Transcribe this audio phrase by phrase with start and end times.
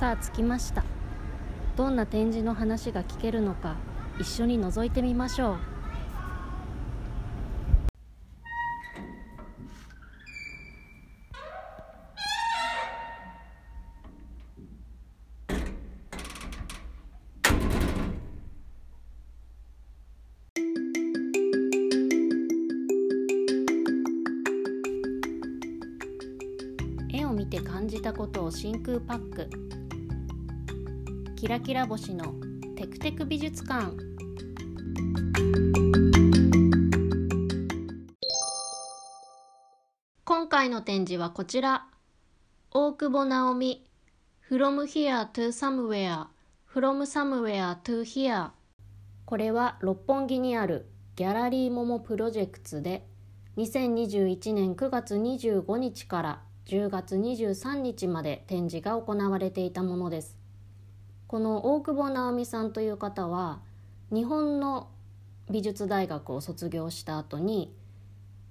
[0.00, 0.82] さあ着きました。
[1.76, 3.76] どんな展示の話が聞けるのか
[4.18, 5.69] 一緒に覗いてみましょう。
[31.50, 32.34] ラキラ星の
[32.76, 33.96] テクテク美術館。
[40.24, 41.88] 今回の展示はこちら。
[42.70, 43.84] 大久保直美
[44.48, 46.28] From here to somewhere
[46.72, 48.50] From somewhere to here
[49.24, 53.04] これは六本木にあるギャラリーモモプロジェクツで
[53.56, 60.39] 2021年9月25日から10月23日まで展示が行われていたものです。
[61.30, 63.60] この大久保直美さんという方は
[64.12, 64.88] 日本の
[65.48, 67.72] 美術大学を卒業した後に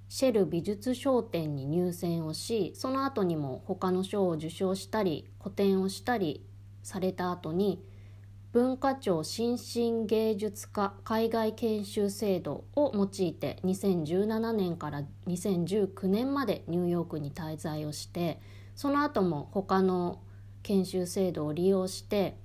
[0.08, 6.42] シェル美術商店に入選をしその後にも他の賞を受賞したり個展をしたり
[6.82, 7.84] された後に
[8.52, 18.40] 文化庁新進芸術家海外研修制度を用いて2017年から2019年までニューヨークに滞在をして
[18.74, 20.22] その後も他の
[20.62, 22.39] 研修制度を利用して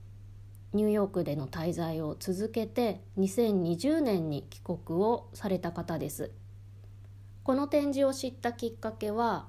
[0.74, 6.32] ニューヨークでの滞在を続けて2020年に帰国をされた方です。
[7.44, 9.48] この展示を知ったきっかけは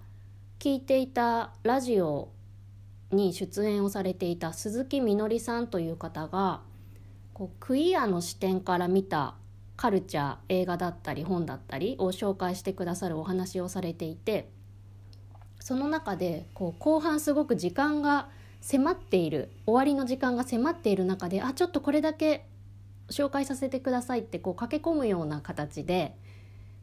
[0.59, 2.28] 聞いていたラジオ
[3.10, 6.60] に出演をされていた鈴木みのりさんという方が
[7.33, 9.34] こうクイアの視点から見た
[9.77, 14.48] カルチャー映画だったり本だったりを紹介してくださるお話をされていて
[15.60, 18.28] その中でこう後半すごく時間が
[18.61, 22.47] 迫っている終わりの時間が迫っている中であちょっとこれだけ
[23.11, 26.17] 紹介させてくださいってこう駆け込むような形で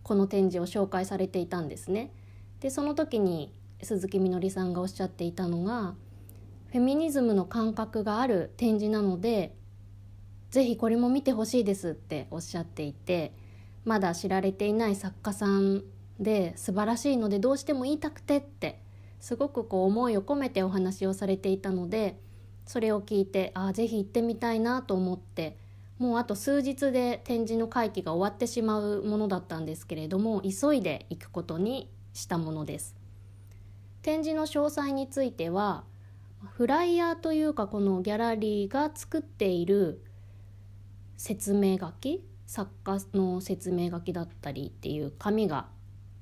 [0.03, 2.11] この展示を紹介されていたんですね。
[2.59, 5.95] でその時に鈴木みのりさんがおっしゃっていたのが
[6.71, 9.53] フェミニズムの感覚がある展示なので
[10.49, 13.33] ぜひこれも見てほしいですっておっしゃっていて
[13.85, 15.83] まだ知られていない作家さん
[16.19, 18.79] で素晴らしいのでどうしても言いたくてって
[19.23, 22.19] すごくこう思いを込めてお話をされていたので
[22.65, 25.57] それを聞いてああぜひ行ってみたいなと思って
[25.97, 32.97] もうあと数日で展示の会期が終わってしまうものだったんですけれども急いで行くことにしたものです。
[34.01, 35.85] 展示の詳細については
[36.57, 40.03] フライヤーというかこのギャラリーが作っている
[41.15, 45.67] 説明書き作家の説明書きだったりっていう紙が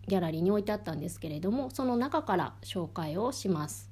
[0.08, 3.92] ギャラリーに置いてあったんですけれどもその中から紹介をします。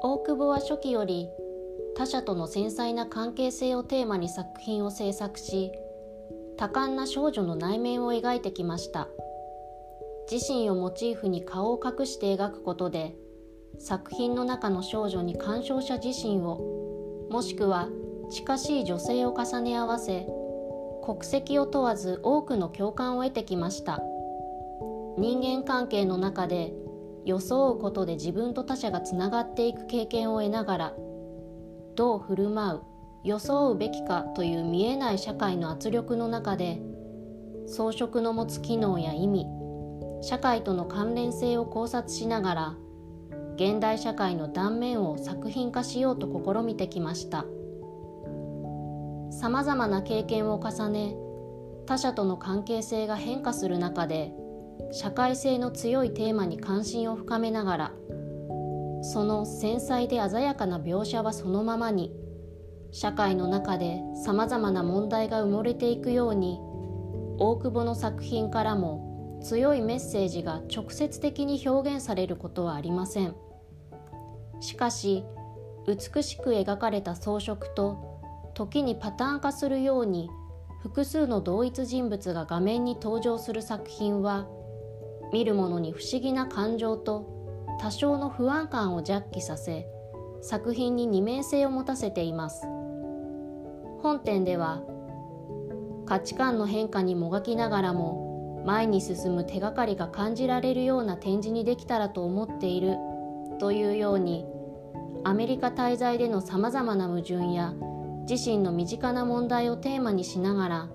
[0.00, 1.28] 大久保は初期より
[1.96, 5.72] 他者との繊細な関係性をテーマに作品を制作し
[6.56, 9.08] 多感な少女の内面を描いてきました
[10.30, 13.16] 自身をモチーフに顔を隠して描くことで
[13.78, 17.88] 作品の中の少女に鑑賞者自身をもしくは
[18.30, 20.26] 近しい女性を重ね合わせ
[21.04, 24.02] 国籍を問わず多くの共感を得てきました。
[25.18, 26.72] 人間関係の中で
[27.24, 30.94] 装うことで自分と他者がつながっていく経験を得ながら
[31.96, 32.82] どう振る舞う
[33.24, 36.80] 装うべきかという見えない社会の圧力の中で
[37.66, 39.46] 装飾の持つ機能や意味
[40.22, 42.76] 社会との関連性を考察しながら
[43.56, 47.44] 現代社会の断面を作品化しようと試みてきました。
[49.30, 51.16] さまざまな経験を重ね
[51.86, 54.32] 他者との関係性が変化する中で
[54.92, 57.92] 社会性の強いテーマに関心を深めながら
[59.02, 62.12] その繊細で鮮やかな描写はそのままに
[62.90, 66.58] 社会の中でさまざまな問題が埋もれていくように
[67.38, 73.36] 大久保の作品からも強いメッセージが直接的に表現されることはありません。
[74.60, 75.24] しかし
[75.86, 78.07] 美しく描かれた装飾と
[78.58, 80.28] 時にパターン化するように
[80.82, 84.48] 複数の同一人物が画面に登場する作品は
[85.32, 89.86] 見る者に不思議な感情と多少の不安感を弱気させ
[90.42, 92.66] 作品に二面性を持たせています。
[94.02, 94.82] 本展では
[96.04, 102.96] 価値観の変化にもがきながらも前に進む手がかりが感じられるような展示にできたらと思っている
[103.60, 104.44] というように
[105.22, 107.72] アメリカ滞在でのさまざまな矛盾や
[108.28, 110.88] 自身の身近な問題をテーマにしながら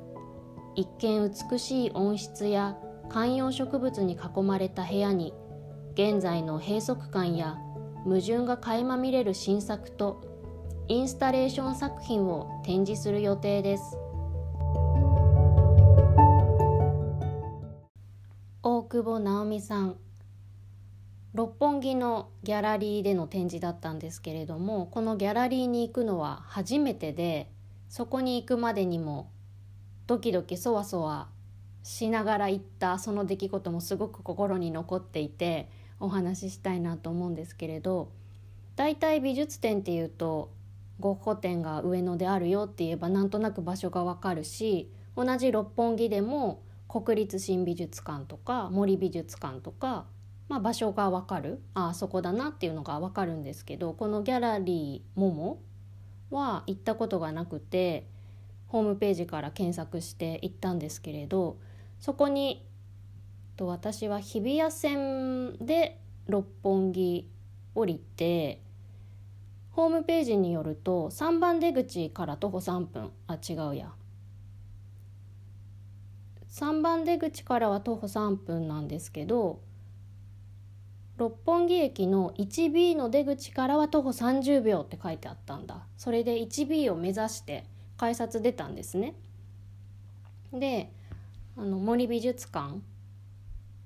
[0.75, 2.77] 一見美しい温室や
[3.09, 5.33] 観葉植物に囲まれた部屋に
[5.93, 7.57] 現在の閉塞感や
[8.03, 10.21] 矛盾が垣間見れる新作と
[10.87, 13.97] インスタレーション作品を展示する予定です。
[18.61, 19.97] 大久保直美さん
[21.33, 27.49] 六本木のギャラリーでの展示だったんですけれどもこのギャラリーに行くのは初めてで
[27.89, 29.31] そこに行くまでにも
[30.05, 31.29] ドキドキそわそわ
[31.81, 35.69] しながら行ったその出来事もすごく心に残っていて
[35.99, 38.11] お話ししたいなと思うんですけれど
[38.75, 40.51] 大体美術展っていうと
[40.99, 50.05] ゴッホ展が上野であるよって言えばなんとなく場所がわかるし同じ六本木でも国立新美術館とか森美術館とか、
[50.49, 51.61] まあ、場所がわかる。
[51.73, 55.59] ああそこだなっていうのがわかるんですけどこのギャラリー「モモ」
[56.29, 58.07] は行ったことがなくて
[58.67, 61.57] ホームページから検索して行ったんですけれど
[61.99, 62.65] そこに
[63.55, 67.29] と私は日比谷線で六本木
[67.75, 68.61] 降りて
[69.71, 73.11] ホームページによると3番出口から徒歩3分。
[73.27, 73.91] あ違うや。
[76.49, 79.59] 3番出口からは徒歩3分なんですけど
[81.23, 87.63] 六本木駅の 1B の出口からは徒歩30秒って書いてあったんだそれで 1B を目指して
[87.95, 89.15] 改札出たんですね
[90.51, 90.91] で
[91.55, 92.81] あの森美術館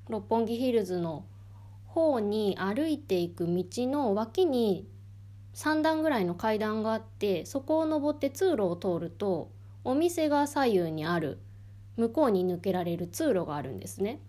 [0.10, 1.26] 六本木ヒルズの
[1.86, 4.88] 方に歩いていく道の脇に
[5.54, 9.52] 3段ぐらいの階段があってそこを登って通路を通ると
[9.84, 11.38] お店が左右にある
[11.98, 14.22] 向こうに抜けられる通路があるんですね。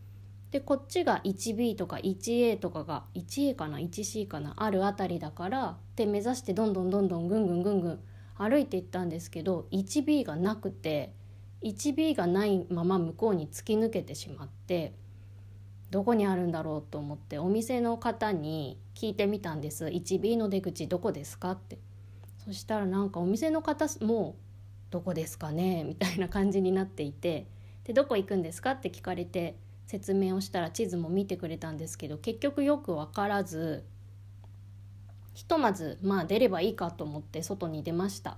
[0.51, 8.01] でこっちが 1B とか 1A とかが 1A かな 1C かなあるあたりだからで目指してどんどんどんどんぐんぐんぐんぐん
[8.37, 11.13] 歩いていったんですけど 1B がなくて
[11.63, 14.95] 1B がないまま向こうに突き抜けてしまって
[15.91, 19.87] どこにあるんだろうと思ってお店の方に聞いてみたんです。
[19.87, 21.79] 1B の出口どこですかって。
[22.45, 24.37] そしたらなんかお店の方も
[24.91, 25.85] どこですかね？
[25.85, 27.47] みたいな感じになっていて
[27.85, 28.73] でどこ行くんですか？
[28.73, 29.57] って聞かれて
[29.89, 33.85] 説明をしたら地図も見てくれたんですけど結局よく分からず
[35.33, 38.37] ひとまずまあ出ればいいかと思って外に出ました。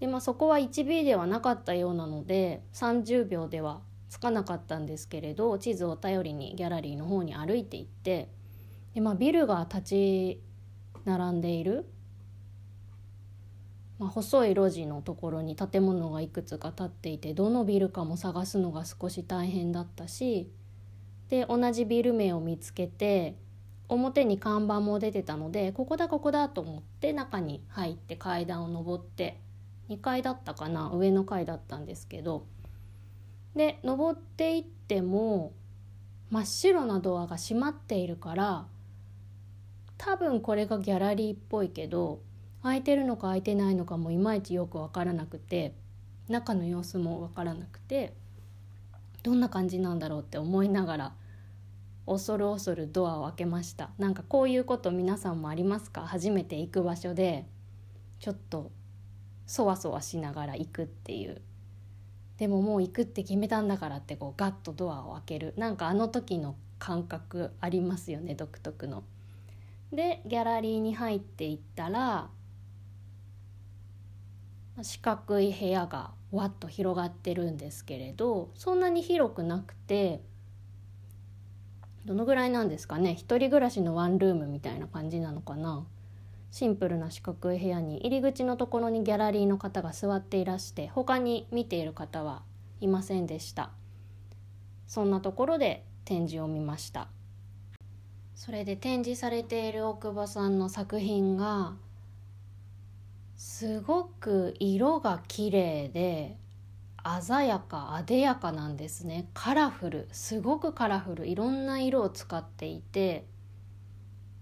[0.00, 8.28] でまあそこは 1B ではなかったようなので30秒ではつかなかったんですけれど地図を頼りにギャラリーの方に歩いていって
[8.94, 10.42] で、まあ、ビルが立ち
[11.04, 11.88] 並んでいる、
[13.98, 20.50] まあ、細い路地のところに建物がいくつか建っていてどのビルかも探すのが少し大変だったし
[21.28, 23.36] で同じビル名を見つけて
[23.88, 29.40] 表に看板も出てたのでここだここだと思って中に入って階段を上って
[29.88, 32.46] 2階だったかな上の階だったんですけど
[33.56, 35.52] で登っていっても
[36.30, 38.66] 真っ白なドアが閉まっているから
[39.96, 42.20] 多分これがギャラリーっぽいけど
[42.68, 45.74] 開いてるのか開いてないのかもいまいちよく分からなくて
[46.28, 48.14] 中の様子も分からなくて
[49.22, 51.12] どんな感じなんだろうって思いながら
[52.06, 57.46] 恐る恐るドアを開けましたなんかこういうこと皆さんもありますか初めて行く場所で
[58.20, 58.70] ちょっと
[59.46, 61.40] そわそわしながら行くっていう
[62.38, 69.02] でももう行くって決めたんだからってこうガッとドアを開けるなんかあの時の感覚ありますよね独特の。
[69.92, 72.28] でギャラリーに入っていったら
[74.82, 80.20] 四角い部屋がわっと広がってるんですけれどそんなに広くなくて
[82.04, 83.14] どのぐらいなんですかね？
[83.14, 85.86] 一人暮らしのワンルームみたいな感じなのかな？
[86.50, 92.42] シンプルな四角い部屋に入り口のところにギャラリーの方が座っていらして他に見ている方は
[92.80, 93.70] いませんでした。
[94.86, 97.08] そんなところで展示を見ました。
[98.34, 101.74] それで展示されている大久保さんの作品が
[103.38, 106.36] すごく色が綺麗で
[107.22, 113.26] 鮮やかあでやかなんですねカラフルすごくカラフルいろんな色を使っていて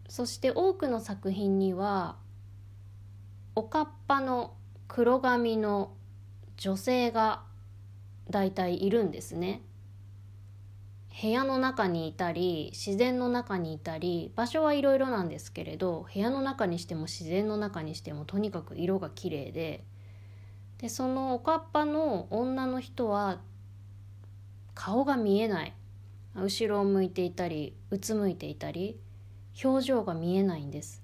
[0.08, 2.16] そして多くの作品には
[3.54, 4.54] おかっぱの
[4.88, 5.92] 黒髪の
[6.56, 7.42] 女性が
[8.30, 9.60] 大体いるんですね。
[11.20, 19.84] 部屋の中にいたり自然の中にいたり場所はいろいろなんですけれど部屋の中にしても自然の中にしてもとにかく色が綺麗で
[20.78, 23.40] でそのおかっぱの女の人は
[24.74, 25.74] 顔が見えない
[26.34, 29.00] 後ろを向いていたりうつむいていたり
[29.64, 31.02] 表情が見えないんです。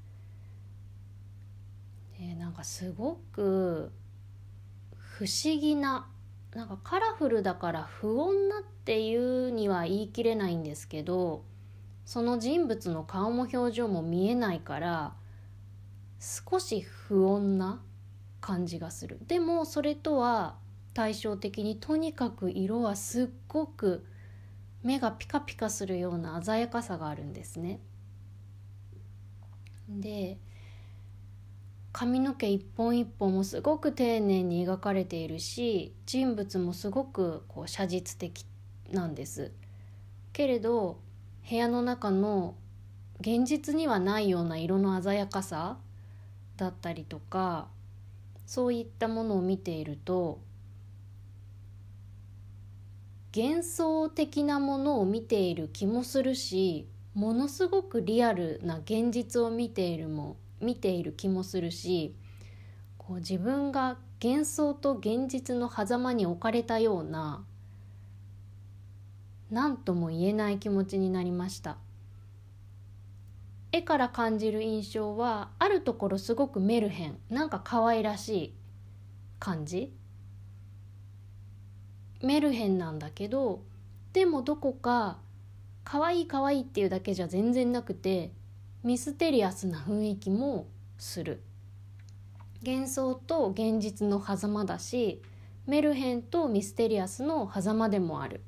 [2.18, 3.90] でなんかすごく
[4.98, 6.06] 不思議な
[6.54, 11.44] なんかカラフルだから不穏なっていうには言い切れないんですけど
[12.04, 15.14] その人物の顔も表情も見えないから
[16.20, 17.80] 少し不穏な
[18.40, 20.56] 感じがするでもそれとは
[20.94, 24.04] 対照的にとにかく色はすっごく
[24.82, 27.80] 目がピカピカするような鮮やかさがあるんですね。
[29.88, 30.38] で
[31.92, 38.46] 髪の毛一本一本もすごく丁寧に描かれているし人物もすごくこう写実的
[38.90, 39.52] なんです。
[40.32, 40.98] けれど
[41.48, 42.54] 部屋の中の
[43.20, 45.76] 現実にはないような色の鮮やかさ
[46.56, 47.68] だったりとか
[48.46, 50.40] そういったものを見ていると
[53.34, 62.14] 幻想的なものを見ている気もするしものすごくリアルな現実を見ているも見ている気もするし
[62.96, 67.44] こう自分が幻想と現実の狭間に置かれたような
[69.50, 71.76] 何とも言えない気持ちになりました。
[73.70, 78.54] 絵から感じる印象はあるところすごくメルヘンなんか可愛らしい
[79.38, 79.92] 感じ。
[82.22, 83.62] メルヘンなんだけど
[84.12, 85.18] でもどこか
[85.84, 88.30] 可愛い可愛いっていうだけじゃ全然なくて
[88.84, 90.66] ミステリアスな雰囲気も
[90.98, 91.40] する。
[92.66, 95.22] 幻想と現実の狭間だし
[95.66, 98.40] メルヘンとミステリアスの狭間でもある。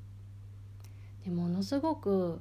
[1.25, 2.41] でものすごく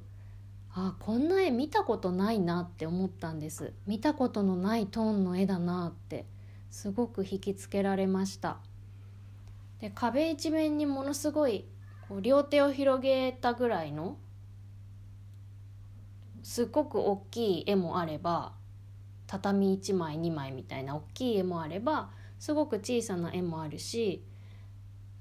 [0.72, 3.72] あこんな絵見たことないなって思ったんです。
[3.86, 6.26] 見たことのないトーンの絵だなって
[6.72, 8.56] すごく引きつけられました。
[9.80, 11.64] で壁一面にものすごい
[12.08, 14.16] こう両手を広げたぐらいの
[16.44, 18.52] すっごく大きい絵もあれば
[19.26, 24.22] 畳1枚2枚みたいな大きい絵もあればすごく小さな絵もあるし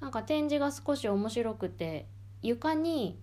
[0.01, 2.08] なんか展示が少し面白くて
[2.42, 3.18] 床に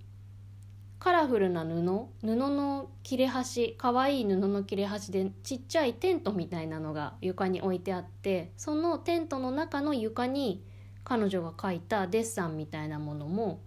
[0.99, 1.75] カラフルな布
[2.23, 10.65] 布の切れ端かわいい布の切れ端でちっちゃいテントみたいなのが床に置いてあってそのテントの中の床に
[11.05, 13.61] 彼女が描いたデッサンみたいなものも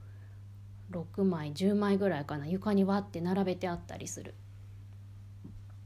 [0.93, 2.47] 6枚10枚ぐらいかな。
[2.47, 4.35] 床にわって並べてあったりする。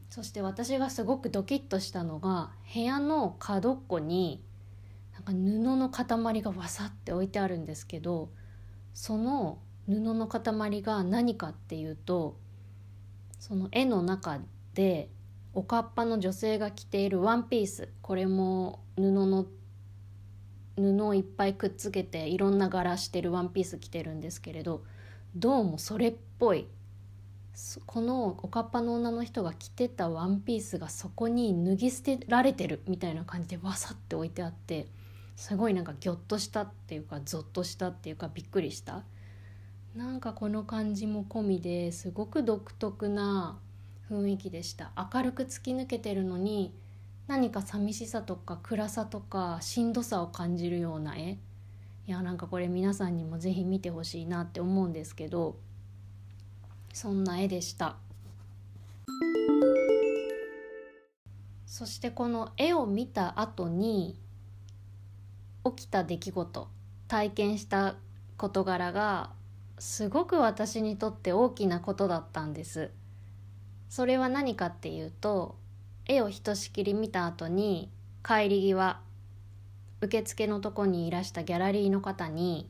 [0.09, 4.43] そして私がすごくドキッとしたのが部屋の角っこに
[5.13, 8.29] なんか布の塊がわさって置いてあるんですけど
[8.93, 12.37] その布の塊が何かっていうと
[13.39, 14.39] その絵の中
[14.73, 15.09] で
[15.53, 17.89] おかっぱの女性が着ているワンピース。
[18.01, 19.45] これも布の
[20.75, 24.83] 布をいっぱいくっつけていろんな柄してるワンピース着てるんですけれど
[25.35, 26.67] どうもそれっぽい。
[27.85, 34.87] このおかっぱの女の人が着てたワンピースがそこに脱ぎ捨てられてるみたいな感じでわさって置いてあって
[35.35, 39.03] すごいなんかギョッとしたっていうかゾッとしたっていうかびっくりした。
[39.95, 43.59] なんかこの感じも込みですごく独特な
[44.09, 44.91] 雰囲気でした。
[45.13, 46.73] 明るく突き抜けてるのに
[47.27, 51.37] 何か寂しさとか暗さとかしんどさを感じるような絵。
[52.07, 55.57] いやなんかこれ皆さんにも是非見てほしいなって思うんですけど
[56.93, 57.97] そんな絵でした。
[61.65, 64.17] そしてこの絵を見た後に
[65.63, 66.67] 起きた出来事
[67.07, 67.95] 体験した
[68.37, 69.31] 事柄が
[69.77, 72.89] すごく私にとって大きなことだったんです。
[73.89, 75.57] それは何かっていうと
[76.05, 77.91] 絵をひとしきり見た後に
[78.25, 79.01] 帰り際
[80.01, 82.69] 受付のとこにいらしたギャラリーの方に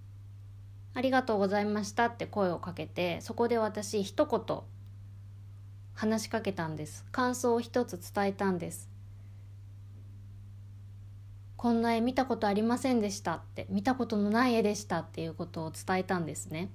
[0.94, 4.58] 「ありがとうございました」って声をかけてそこで私一言
[5.94, 7.04] 話しかけたんです。
[7.12, 8.90] 感想を一つ伝えたんです
[11.56, 16.68] こんな絵見たことありませんでしたって見たことのない絵でしたっていうことを伝えたんですね。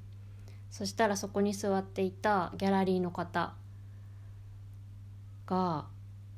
[0.71, 3.53] そしたらそこに座っていたギャラリーの方
[5.45, 5.85] が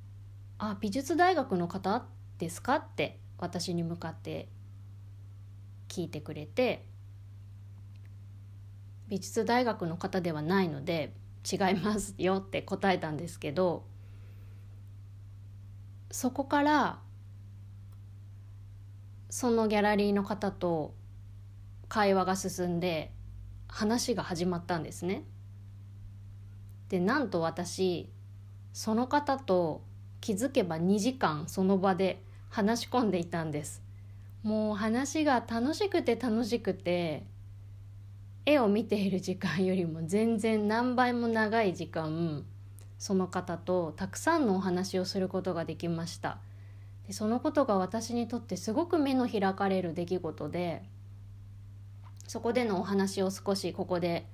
[0.59, 2.03] 「あ美術大学の方
[2.39, 4.48] ですか?」って私に向かって
[5.89, 6.86] 聞いてくれて
[9.10, 11.13] 美術大学の方ではないので
[11.51, 13.83] 違いますよって答えたんですけど
[16.12, 17.00] そこから
[19.29, 20.93] そのギャラリーの方と
[21.89, 23.12] 会話が進んで
[23.67, 25.24] 話が始まったんですね。
[26.89, 28.10] でなんと私
[28.74, 29.81] その方と
[30.19, 32.21] 気づけば2時間その場で
[32.51, 33.81] 話し込んでいたんです。
[34.43, 37.24] もう話が楽しくて楽しくて
[38.46, 42.43] 絵を見ている時間よりも全然何倍も長い時間
[42.98, 46.39] その方とたくさんのお話をすることができました。
[47.08, 50.84] でそのことが私にとってすごく目の開かれる出来事で
[52.27, 54.27] そこでのお話を少しここで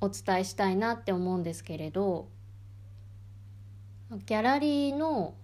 [0.00, 2.28] お伝えしたいなって思うんですけれど
[4.26, 5.34] ギャラリーの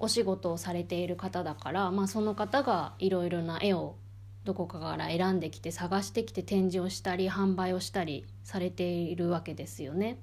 [0.00, 3.96] お仕事をされている方だから、まあ、その方がいろいろな絵を
[4.44, 10.18] どこかから選んできて探してきて展示をしたり販売をしたりされているわけですよね。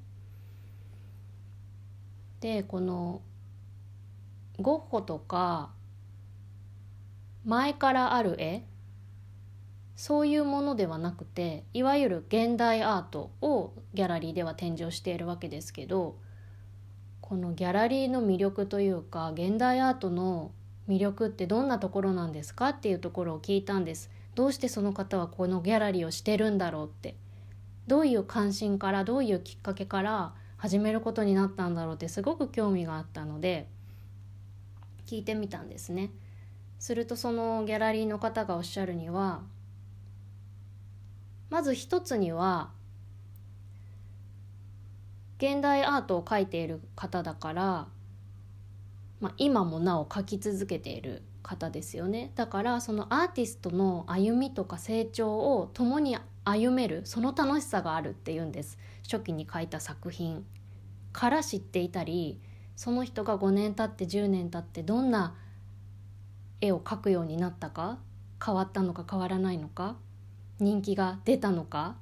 [2.40, 3.22] でこの
[4.60, 5.72] ゴッホとか
[7.46, 8.64] 前からある絵
[9.96, 16.18] そういうものではなくていわゆる現代アートをギャラリーでは展示をしているわけですけど
[17.28, 20.54] このギャラリーの魅力というか現代アートの
[20.88, 24.10] 魅力ってどんなところなんですかっていうところを聞いたんです。
[24.34, 27.16] どうしてその方はこのギャラリーをしてるんだろうって。
[27.86, 33.68] どういう関心からどういうきっかけから始めることになったんだろうってすごく興味があったので
[35.06, 36.12] 聞いてみたんですね。
[36.80, 39.42] するとそのギャラリーの方がおっしゃるには
[41.50, 42.72] まず一つには
[45.38, 47.88] 現代アートを描いている方だから、
[49.20, 52.32] まあ、今もなお描き続けている方ですよね。
[52.36, 58.78] だからそのアーティストの歩みとか成長を共に歩めるその楽しさがあるっていうんです。
[59.04, 60.46] 初期に描いた作品。
[61.18, 62.40] から知っていたり
[62.76, 65.36] その人が5年経って10年経ってどんな
[66.62, 67.98] 絵を描くようになったか
[68.44, 69.96] 変わったのか変わらないのか
[70.60, 71.96] 人気が出たのか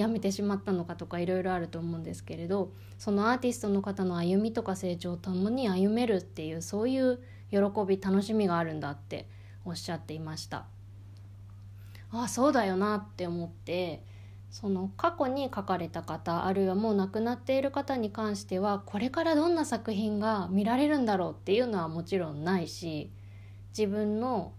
[0.00, 9.28] やめてしまったのかとかいろいろあると思うんですけれどそのアーティストの方の歩みとか成長を共に歩めるっていうそういう喜び楽しみがあるんだって
[9.64, 10.66] おっしゃっていました。
[12.12, 14.02] ああそうだよなって思って
[14.50, 23.12] その過去に書かれた方あるいはもう亡くなっている方に関してはこれからどんな作品が見られるんだろうっていうのはもちろんないし
[23.70, 24.52] 自分の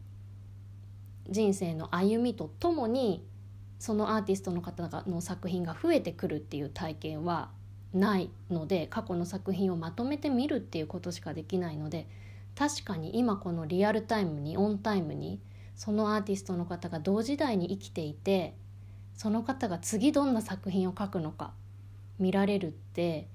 [1.29, 3.25] 人生の歩みとともに
[3.81, 7.49] そのアーティストの方の作品が増えてくるっていう体験は
[7.95, 12.07] ないので過去の作品をまとめて見るっていうことしかできないので
[12.55, 15.41] 確かに今このリアルタイムにオンタイムに
[15.73, 18.53] そのアーティストの方が同時代に生きていて
[19.15, 21.51] その方が次どんな作品を描くのか
[22.19, 23.27] 見られるって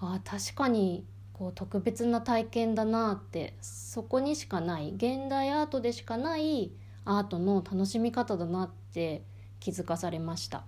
[0.00, 6.72] あ確かにこう特別な体験だなってそこにしかない現代アートでしかない
[7.06, 9.22] アートの楽しみ方だなって
[9.64, 10.62] 気づかされました。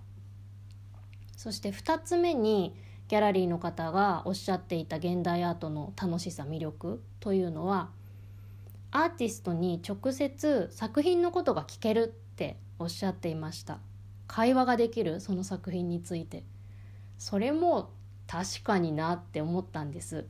[1.35, 2.75] そして2つ目に
[3.07, 7.91] ギャラリーの方がおっしゃっていた現代アートの楽しさ魅力というのは
[8.89, 13.77] アーティストに直接作品のことが聞けるっておっしゃっていました。
[14.25, 16.43] 会話ができるその作品について。
[17.19, 17.91] それも
[18.25, 20.25] 確かになって思ったんです。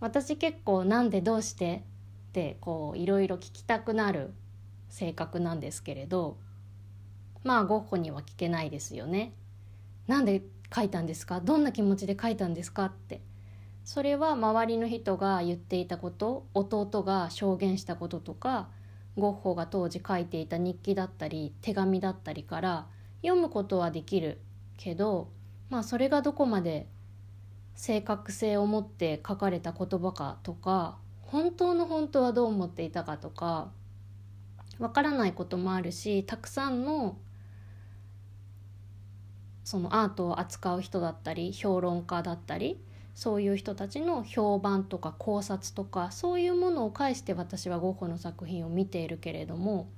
[0.00, 1.84] 私結構なんでどうして
[2.30, 4.34] ってこういろいろ聞きたくなる
[4.88, 6.38] 性格なんですけれど
[7.44, 9.32] まあゴッホには聞けないですよね。
[10.06, 10.42] なんで
[10.74, 11.40] 書いたんですか？
[11.40, 13.20] どんな気持ちで書いたんですかって
[13.84, 18.68] それは周りの人が言っていたこと弟が証言したこととか
[19.16, 22.86] ゴッホが当時書いていた日記だったり手紙だったりから
[23.22, 24.40] 読むことはできる
[24.76, 25.28] けど
[25.70, 26.88] まあそれがどこまで
[27.74, 33.70] 正確性を持って書かれた言葉かとか本当の本当はどう思っていたかとか
[34.78, 37.16] わからないこともあるしたくさんの
[39.64, 42.78] そのアートを扱う人だったり評論家だったり
[43.14, 49.88] そういう人たちの評判とか考察とかそういうものを介して私はゴッホの作品を見ているけれども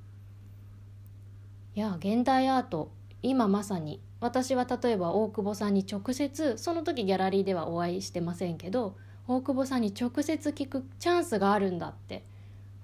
[1.74, 2.90] いや現代アート
[3.22, 12.24] 今まさに私は例えば大久保さんに直接その時ギャラリーではお会いしてませんけど大久保さんに直接聞くチャンスがあるんだって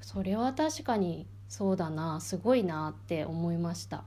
[0.01, 4.05] それは確かにそうだなすごいなって思いました。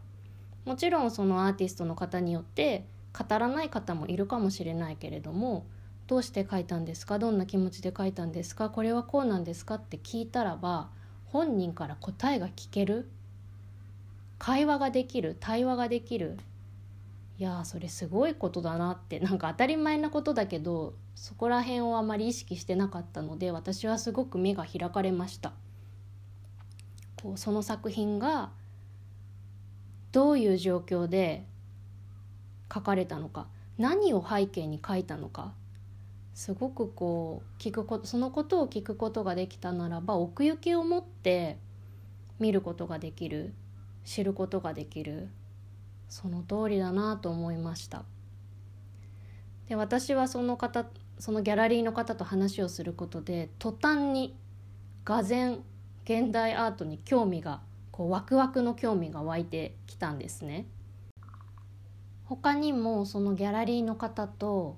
[0.65, 2.85] もちろんそのアーティストの方によって
[3.17, 5.65] 語らない方もいるかもしれないけれども
[6.07, 7.17] どうして書いたんですか？
[7.17, 8.69] どんな気持ちで書いたんですか？
[8.69, 9.75] これはこうなんですか？
[9.75, 10.89] って聞いたらば
[11.25, 13.09] 本人から答えが聞ける。
[14.37, 16.37] 会話ができる対話ができる。
[17.37, 19.19] いやそれすごいことだなって。
[19.19, 25.53] なんか当たり前なことだけどそこら辺をあまり意識してなかったので私はすごく目が開かれました。
[27.23, 28.51] こうその作品が
[30.15, 31.43] どういう状況で
[32.73, 33.47] 書かれたのか
[33.77, 35.51] 何を背景に書いたのか
[36.33, 41.57] すごくこう聞くことそのことを聞くことができたならば奥行きを持って
[42.39, 43.53] 見ることができる
[44.05, 45.27] 知ることができる
[46.07, 48.05] その通りだなと思いました。
[49.67, 50.85] で私はその方
[51.19, 54.33] そのギャラリーの方と話をすることで途端に
[55.03, 55.63] がぜん
[56.05, 57.59] 現代アートに興味が
[57.95, 60.65] こうワクワクの興味が湧いてきたんですね。
[62.25, 64.77] 他にもそのギャラリーの方と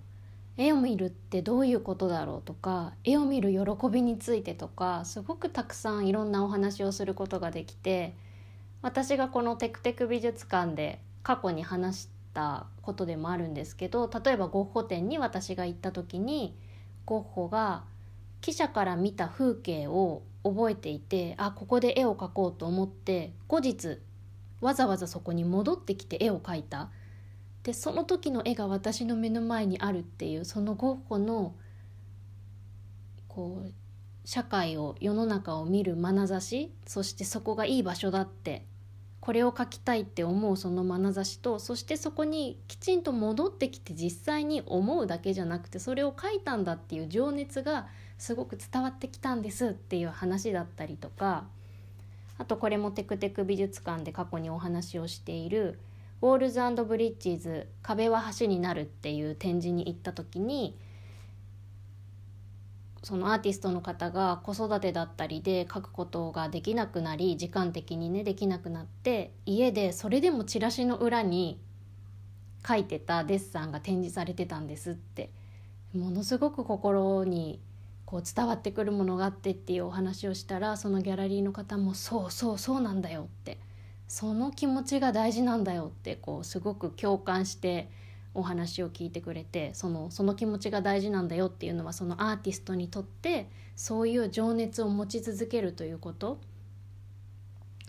[0.56, 8.14] 絵を見るってどういうことだろうとか絵を見る喜びについてとかすごくたくさんいろんなお話をすることができて
[8.84, 16.56] 私がこのテクテク美術館で過去に話したことでもあるんですけど例えばゴッホ展に私が行った時に
[17.06, 17.86] ゴッホが
[18.42, 24.00] 記者から見た風景を覚えていてあここで絵を描こうと思って後日
[24.62, 26.90] わざわざそこに戻ってきて絵を描いた。
[27.64, 31.54] でその時の絵が私の目の前にあるっていうそのゴッホの
[33.28, 33.74] こう
[34.24, 38.66] 社会を世の中を見る眼差しそしてそこがいい場所だって
[39.20, 51.46] これを描きたいって思うその眼差しとそしてそこにきちんと戻ってきて実際に思うだけじゃなくてそれを描いたんだっていう情熱がすごく伝わってきたんですっていう話だったりとか
[52.38, 55.80] あとこれもテクテク美術館で過去にお話をしている
[56.22, 60.76] ウォールズブリッジズ壁は橋になるっていう展示に行った時に
[63.04, 71.60] そのアーティストの方が子育てだったりで書くことができなくなり時間的にねできなくなって家でそれでもチラシの裏に
[72.68, 75.30] 書いてたデッサンが展示されてたんですって
[75.94, 77.62] ものすごく心に
[78.08, 83.60] こう伝わってくるものがあってっていうお話をしたらそのギャラリーの方も「そうそうそうなんだよ」って
[84.08, 87.92] その気持ちが大事なんだよってこうすごく共感して
[88.34, 96.40] お話を聞いてくれてそのその気持ちが大事なんだよっていうのはそのアーティストにとってそういう情熱を持ち続けるということ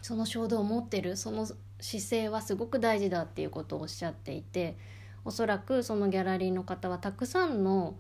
[0.02, 4.76] その衝動を持ってるその姿勢はすごく大事だっていうことをおっしゃっていて
[5.24, 7.96] おそらくそのギャラリーの方はたくさんの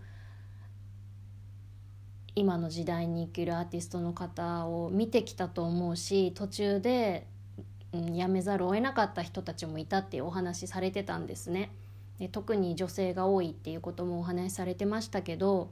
[2.38, 7.26] 今の時代に生きるアーティストの方を見てきたと思うし途中で、
[7.92, 11.70] 辞めざるを得なかった人たちもいたってお話しされてたんですね。
[12.18, 15.70] で特に女性が多いっていうこともお話しされてましたけど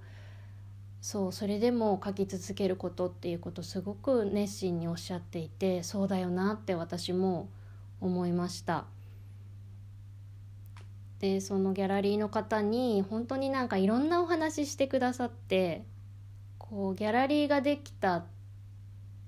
[1.00, 7.48] そうそれでも書き続けることっていうことすごく熱心におっしゃっていてそうだよなって私も
[8.00, 8.85] 思いました。
[11.18, 15.85] でそのギャラリーの方に本当になんかいろんなお話ししてくださって
[16.70, 18.24] こうギャラリーができた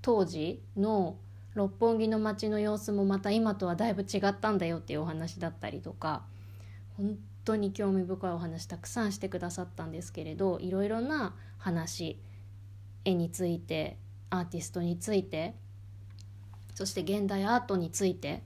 [0.01, 1.17] 当時の
[1.55, 6.23] 六本木の街の様子もまた今とはだいぶ違ったんだよっていうお話だったりとか
[6.97, 12.19] 本当に興味深いお話たくさんしてくださったんですけれどいろいろな話
[13.05, 13.97] 絵について
[14.29, 15.55] アーティストについて
[16.75, 18.43] そして現代アートについて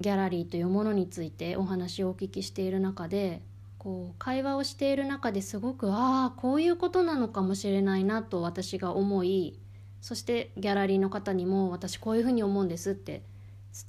[0.00, 3.42] ギャラリーというものについてお話をお聞きしている中で
[3.88, 9.58] こう会話をしている中ですごくああこういうことなのかもしれないなと私が思い
[10.02, 13.22] そしてギャラリーの方にも私こういうふうに思うんですって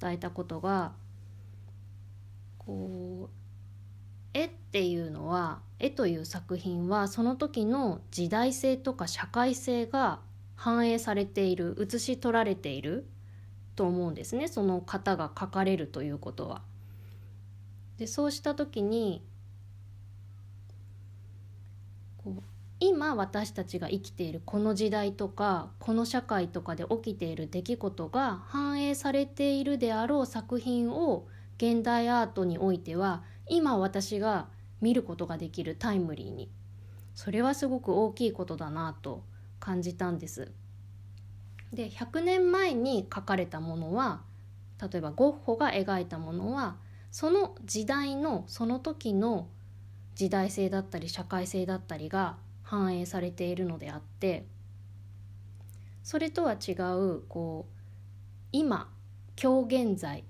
[0.00, 0.92] 伝えたことが
[2.56, 3.30] こう
[4.32, 10.20] 絵っていうのは絵という作品はその時の時代性とか社会性が
[10.56, 13.06] 反映されている写し取られている
[13.76, 16.62] と思うんですねその方が描かれるということは。
[17.98, 19.22] でそうした時に
[22.22, 22.42] こう
[22.80, 31.26] 今私たちが生きているこの時代とかこの社会とかで起きている出来事が反映されているであろう作品を
[31.58, 34.48] 現代アートにおいては今私が
[34.80, 36.50] 見ることができるタイムリーに
[37.14, 39.24] それはすごく大きいことだなと
[39.58, 40.52] 感じたんです。
[41.72, 44.22] で100年前に描かれたものは
[44.80, 46.76] 例えばゴッホが描いたものは
[47.10, 49.48] その時代のその時の
[50.14, 54.46] 時代性だったり社会性だったりが反映されているのであって
[56.02, 57.74] それとは違うこう
[58.52, 58.90] 今
[59.40, 60.24] 今日現在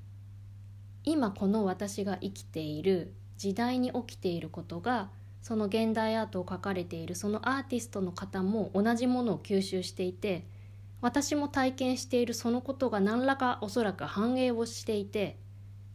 [1.04, 5.10] 今この私が生きている時代に起きていることが
[5.42, 10.46] その現代アートを描かれているそのアーティストの方も同じものを吸収していて
[11.00, 15.38] 私も体験しているそのことが何らかおそらく反映をしていて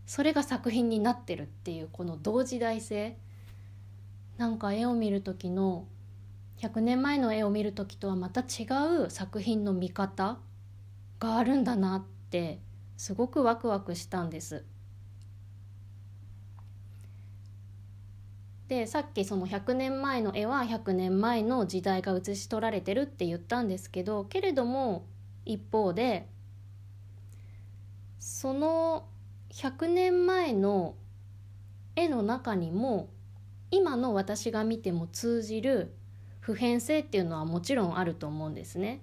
[0.08, 3.18] それが作品になってるっていうこの同時代性
[4.38, 5.88] なんか絵を見る時の
[6.58, 8.66] 100年前の絵を見る時とはまた違
[9.06, 10.40] う作品の見方
[11.20, 12.60] があるんだなって
[12.98, 14.66] すごくワクワクしたんです。
[18.68, 25.06] でさっきその100年前の絵は100年前の時代が写し取られてるって言ったんですけどけれども
[25.46, 26.28] 一方で
[28.18, 29.06] その
[29.52, 30.96] 100年前の
[31.96, 33.10] 絵の中にも
[33.76, 35.94] 今の私が見ても通じる
[36.40, 39.02] 普遍性っていうのはもちろんあると思うんですね。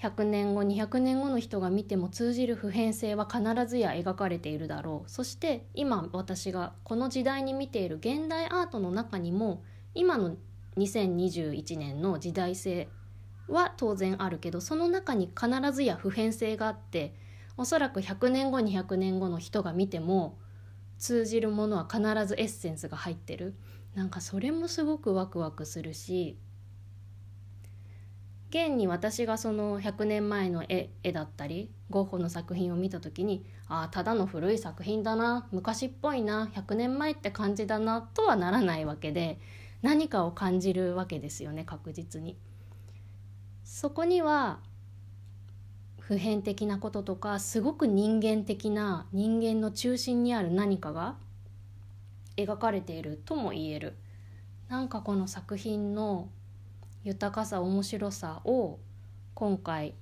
[0.00, 9.62] 100年後200年後の人が見ても通じる普遍性は必ずや描かれているだろうそして今私がこの時代に見ている現代アートの中にも
[9.94, 10.34] 今の
[10.76, 12.88] 2021年の時代性
[13.46, 17.14] は当然あるけどその中に必ずや普遍性があって
[17.56, 20.36] おそらく100年後200年後の人が見ても
[21.02, 23.56] 通じるものは必ずエッセンスが入ってる
[23.96, 26.38] なんかそれもすごくワクワクするし
[28.50, 39.40] 現に私がその100年前の絵絵だったりゴッホの作品を見た時にああただの古い作品だな昔っぽいな100年前って感じだなとはならないわけで
[39.82, 42.38] 何かを感じるわけですよね確実に。
[43.64, 44.60] そこには
[46.08, 51.16] 普遍的なこととかすごく人間的な人間の中心にある何かが
[52.36, 53.96] 描かれているとも言える。
[54.68, 56.28] なんかこの作品の
[57.04, 58.78] 豊かさ面白さを
[59.34, 59.94] 今回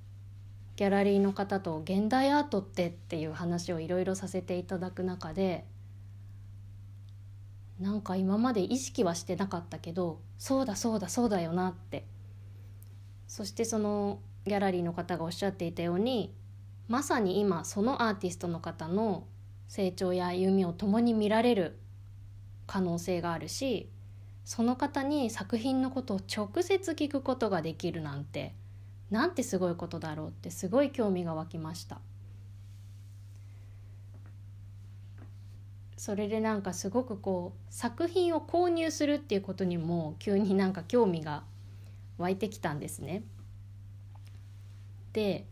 [0.76, 5.66] ギャラリーの方と現代アートってっていう話をいろいろさせていただく中で
[7.78, 12.06] なんか今まで意識はしてなかったけどそうだそうだそうだよなって
[13.26, 16.34] そしてそのギャラリーの方がおっしゃっていたように
[16.88, 19.28] まさに今そのアーティストの方の
[19.68, 21.78] 成長や歩みを共に見られる
[22.66, 23.88] 可能性があるし
[24.44, 28.52] その方に作品のことを直接聞くことができるなんて
[29.08, 32.00] なんてすごいことだろうってすごい興味が湧きました
[35.96, 41.44] それでなんかすごくこう作品を購入するっていうことにも急になんか興味が
[42.18, 43.22] 湧いてきたんですね。
[45.12, 45.46] で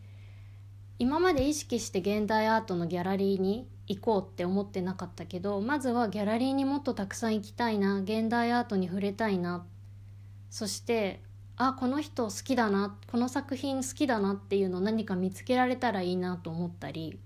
[0.99, 9.65] 今まで意識して現代アートのギャラリーに行こうって思ってなかったけどまずはギャラリーにもっとたくさん行きたいな現代アートに触れたいな。
[10.51, 11.21] そして
[11.57, 17.19] あこの人好きだなこの作品好きだなっていうのを何か見つけられたらいいなと思ったり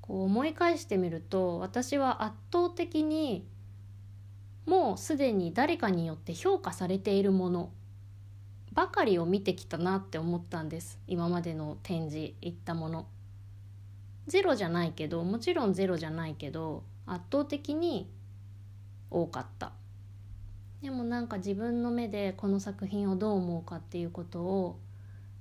[0.00, 3.46] こう思い返してみると私は圧倒的に
[4.66, 7.70] もうすでに誰かによって評価されているもの。
[8.72, 10.98] ばかりを見てきたなって思ったんです。
[11.06, 13.06] 今までの展示行ったもの。
[14.26, 18.08] ゼロじゃないけどもちろんゼロじゃないけど圧倒的に
[19.10, 19.72] 多かった。
[20.82, 24.78] でもなんか自分の目でこの作品をどう思うかっていうことを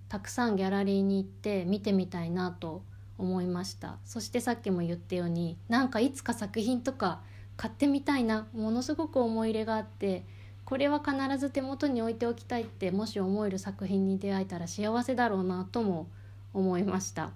[0.09, 2.83] たくさんギャラリーに行って見てみたいなと
[3.19, 3.99] 思いました。
[4.05, 7.21] そしてさっきも言ったようになんかいつか作品とか
[7.57, 10.25] 買ってみたいなものすごく思い入れがあって
[10.69, 16.07] これは必ず手元に置いておきたいってもし思える作品に出会えたら幸せだろうなとも
[16.53, 17.31] 思いました。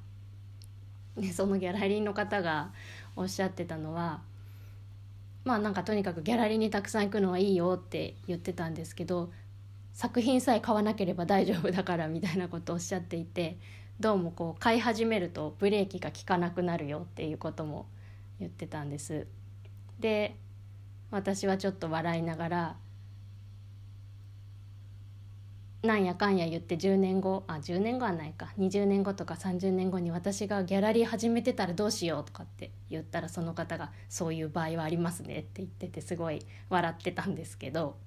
[1.17, 2.69] でそのギャラリーの方が
[3.15, 4.21] おっしゃってたのは
[5.45, 9.31] まあなんかとにかくギャラリーにたくさん行くのはいいよって言ってたんですけど
[9.93, 13.57] 作品さえ買わなければ大丈夫だからみたいなことをおっしゃっていて
[13.99, 17.87] どうもこう買い始めるとブレーキが効かなくなるよっていうことも
[18.39, 19.25] 言ってたんです。
[19.99, 20.35] で
[21.09, 22.75] 私はちょっと笑いながら
[25.83, 28.53] なんやかんや言って10年後あ10年後はないか。
[28.57, 37.97] 20年後とか30年後に私がギャラリー始めてたらどうしようとかって言ったらその方が「そういう場合はありますね」って言っててすごい笑ってたんですけど。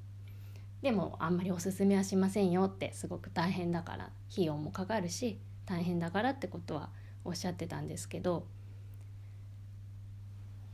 [0.80, 6.90] でもあんまりおすすめはしませんよってすごく大変だから費用もかかるし大変だからってことは
[7.24, 8.46] おっしゃってたんですけど。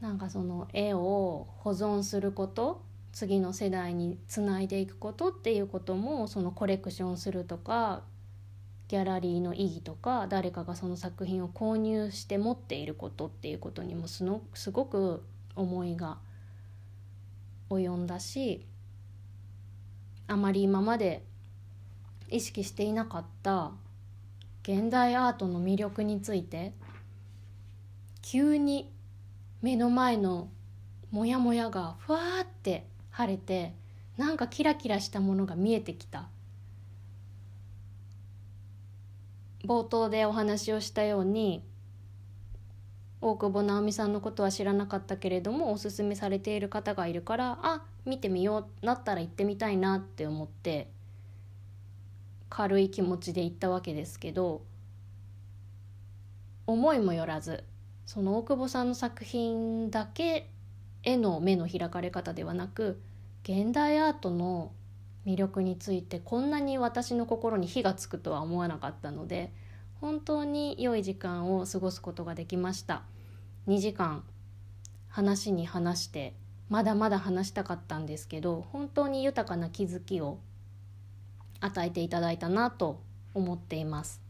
[0.00, 2.82] なんかその絵を保存すること
[3.12, 8.02] 次の世代につないでいくことっていうこともそのコレクションするとか
[8.88, 15.22] ギャラリーの意義とか誰かがその作品を購入して持っていることっていうことにもすのすごく
[15.54, 16.18] 思いが
[17.70, 18.66] 及んだし
[20.26, 21.24] あまり今まで
[22.28, 23.72] 意識していなかった
[24.62, 26.72] 現代アートの魅力について
[28.22, 28.90] 急に
[29.60, 30.48] 目の前の
[31.10, 33.72] モヤモヤがふわーって晴れて
[34.16, 36.28] なんかキラキラしたものが見えてきた。
[39.64, 41.62] 冒頭でお話をしたように
[43.20, 50.90] 大久保直美さんのことは知らなかったけれどもおすすめされている方がいるからあ見てみようなったら行ってみたいなって思って
[52.50, 54.62] 軽い気持ちで行ったわけですけど
[56.66, 57.62] 思いもよらず
[58.04, 60.50] その大久保さんの作品だけ
[61.02, 63.00] への目の開かれ方ではなく
[63.42, 64.72] 現代アートの
[65.26, 69.52] 魅力についてこんなに私の心に火がつくとは思わなかったので
[70.00, 73.02] 本当に良い時間を過ごすことができました。
[73.68, 74.24] 2時間
[75.08, 76.34] 話に話して
[76.68, 80.38] まだまだ話したかったんですけど本当に豊かな気づきを
[81.60, 83.00] 与えていただいたなと
[83.34, 84.20] 思っています。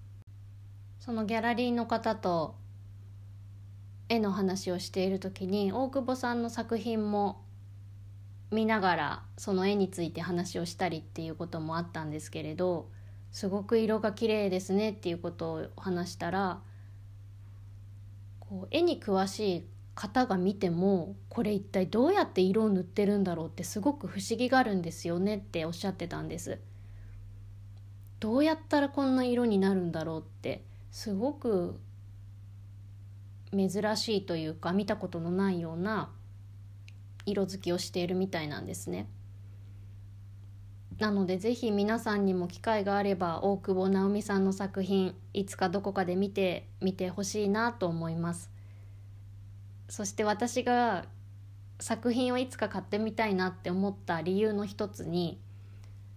[1.00, 2.54] そのギャラリーの方と
[4.12, 7.42] 絵の話をしている時に大久保さんの作品も
[8.50, 12.90] 見ながらその絵について話をしたりっていうこともあったんですけれど
[13.30, 16.60] すごく色が綺麗ですねっていうことを話したら
[18.38, 26.58] こう絵に詳しい方が見てもこれ一体どうやって色を塗ってるんだろうってすごく不思議があるんですよねっておっしゃってたんです。
[28.20, 31.80] どうやったらこんな色になるんだろうってすごく
[33.52, 36.10] 珍しいというか見たことのないような
[37.26, 39.08] 色付きをしているみたいなんですね。
[40.98, 48.50] なのでぜひ皆さんにも機会があれば大久保直美さんの作品いつかどこかで見てみてほしいなと思います。
[49.88, 51.04] そして私が
[51.78, 55.40] 作品をいつか買ってみたいなって思った理由の一つに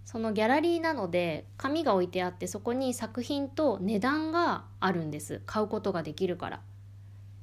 [0.05, 6.61] そのギャラリーなので紙が置いてあってそこに作品と値段があるんです買うことができるから。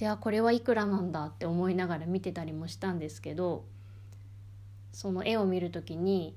[0.03, 3.65] であこれはいくらなんだって思いながら見てたりもしたんですけど
[4.91, 6.35] その絵を見る時に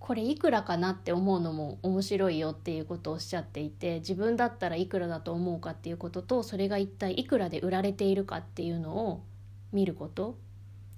[0.00, 9.22] これいくらかなって思うのも面白いよっていうことをおっしゃっていて自分だったらいくらだと思うかっていうこととそれが一体いくらで売られているかっていうのを
[9.70, 10.36] 見ること。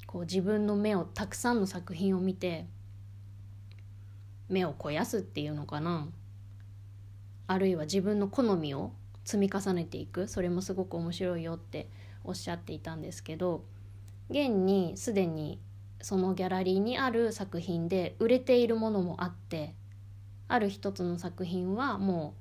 [0.07, 2.65] こう自分の目をたくさんの作品を見て
[4.49, 6.09] 目を肥やすっていうのかな。
[7.47, 8.93] あるいは自分の好みを
[9.25, 10.29] 積み重ねていく。
[10.29, 11.89] それもすごく面白いよって
[12.27, 13.65] おっしゃっていたんですけど
[14.29, 15.61] 現にすでに
[16.03, 19.75] そのギャラリーにある作品で売れているものもあって
[20.49, 22.41] ある一つの作品はもう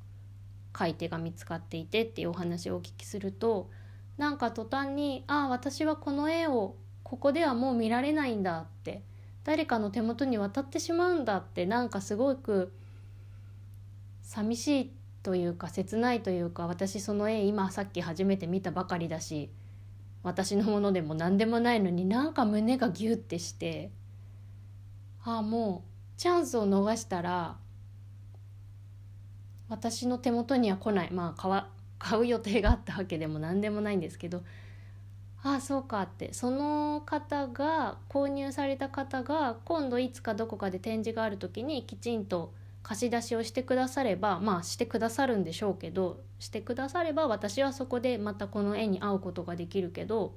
[0.74, 3.70] 買い手が見つかっていてっていうお話をお聞きすると
[4.18, 9.04] なんか途端に「ああ私はこの絵をここではもう見られないんだ」って
[9.44, 12.74] 誰かの手元に渡ってしまうんだってなんかすごく
[14.36, 14.92] 寂しい
[15.24, 19.50] というか切ないというか私その絵今さっき初めて見たばかりだし
[20.24, 23.92] 私のものでも何でもないのになんか胸がギュッてして
[25.24, 25.86] ああも
[26.18, 27.56] うチャンスを逃したら
[29.70, 31.12] 私の手元には来ない。
[31.12, 34.44] まあ買わ買う予定があったわけでも何でもないんですけど
[35.44, 36.34] ああそうかって。
[36.34, 42.54] その方が購入された方が今度いつかどこかで展示がある時にきちんと
[42.88, 50.36] 貸し出しをしてくださればまあしてくださるんでしょうけどしてくだされば私はそこでまたこの絵に会うことができるけど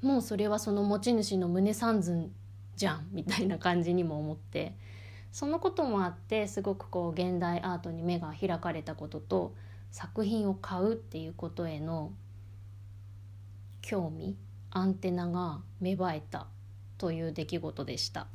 [0.00, 2.30] もうそれはその持ち主の胸三寸
[2.76, 4.76] じゃんみたいな感じにも思って
[5.32, 9.56] そのこともあってすごくこう現代アートに目が開かれたことと
[9.90, 12.12] 作品を買うっていうことへの
[13.82, 14.36] 興味
[14.70, 16.46] アンテナが芽生えた
[16.96, 18.28] という出来事でした。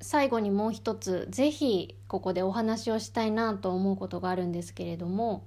[0.00, 5.44] 最後にもう一つ是非ここでお話をしたいなと思うことがあるんですけれども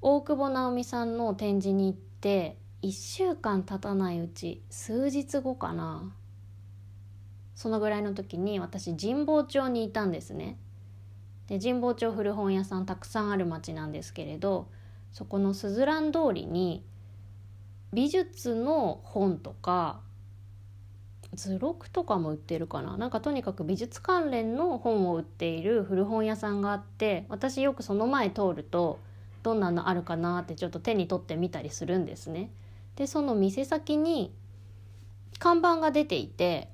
[0.00, 6.12] 大久保直美さんの展示に行って1週間経たないうち数日後かな
[7.54, 10.58] そのぐらいの時に私神保町にいたんですね。
[11.48, 14.68] で神保町古本屋さんたくさんある町なんですけれど
[15.12, 16.84] そこのすずらん通りに
[17.92, 20.00] 美術の本とか
[21.36, 28.98] 図録とかも売ってるかななんかとにかく美術関連の本を売っている古本屋さんがあって私よくその前通ると
[29.42, 32.50] どんなのあるかなってちょっと手に取ってみたりするんですね。
[32.96, 34.34] でその店先に
[35.38, 36.68] 看板が出ていて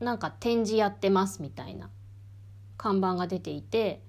[0.00, 1.90] なんか展示やってますみたいな
[2.76, 4.00] 看板が出ていて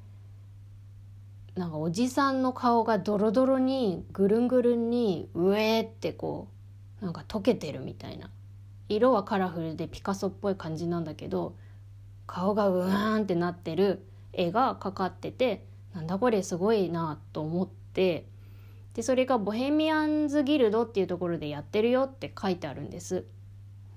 [1.56, 6.59] なんかおじさんの顔がドロドロにぐるんぐるんに上ってこう
[7.02, 8.30] なんか溶けてるみたいな
[8.90, 11.56] 色はカラフルでピカソっぽい感じなんだけど
[12.28, 18.26] 顔がうわーんってなってる絵がかかっててなんだこれすごいなと思って
[18.94, 23.26] でそれが「ボヘミアンズ・ギルド」っていうところでやってるよって書いてあるんです。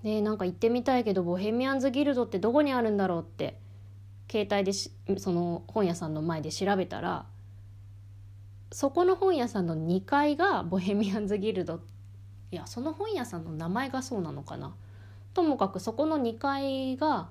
[0.03, 3.59] でなんか行ってみたいけどボヘミアンズ・ギルドってどこにあるんだろうって
[4.31, 4.73] 携帯で
[5.19, 7.27] その本屋さんの前で調べたら
[8.73, 11.81] そこの本屋さんの2階がボヘミアンズ・ギルドっ
[12.53, 14.75] いやその本屋さんの名前がそうなのかな。
[15.35, 17.31] ともかくそこの2階が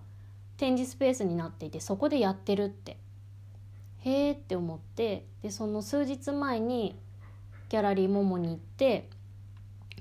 [0.58, 2.98] 展示スペースになっていてそこでやってるって。
[4.00, 6.96] へえって思ってでその数日前に
[7.70, 9.10] ギャラリーモモに行って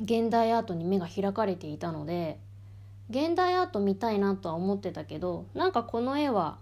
[0.02, 2.38] 現代アートに目が開かれていたので
[3.10, 6.58] 現代アート見たいなとは思ってたけどなんかこの絵は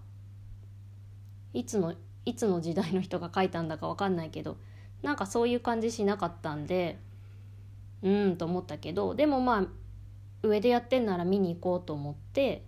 [1.54, 1.94] いつの
[2.24, 4.56] いつの時代の人が描いたんだか分かんないけど
[5.02, 6.98] なんかそういう感じしなかったんで
[8.02, 9.66] うんと思ったけどでもまあ
[10.42, 12.64] 上でやってんなら見に行こうと思って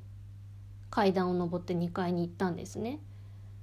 [0.91, 2.99] 階段を上って2階に行ったんですね。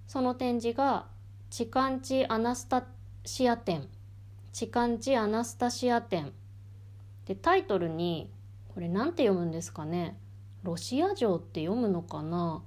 [0.07, 1.07] その展示が
[1.49, 2.85] 「チカンチ・アナスタ
[3.25, 3.89] シア展」
[4.53, 6.31] 「チカンチ・アナスタシア展」
[7.27, 8.31] でタイトルに
[8.73, 10.17] これなんて読むんですかね。
[10.63, 12.63] ロシア城って読むのかな。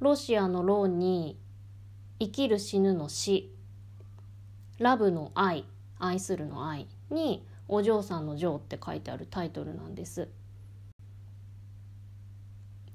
[0.00, 1.38] ロシアのロに
[2.18, 3.52] 生きる死ぬの死。
[4.78, 5.64] ラブの愛。
[5.98, 6.86] 愛するの愛。
[7.10, 10.28] にお嬢さんの嬢って書いてあるタイトルなんです。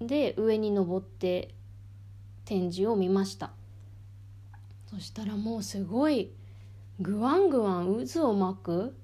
[0.08, 1.54] で上に登って
[2.46, 3.52] 展示を見ました
[4.88, 6.32] そしたらもうすごい
[7.00, 8.96] ぐわんぐわん渦を巻く